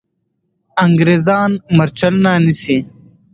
[0.83, 2.77] انګریزان مرچلونه نیسي.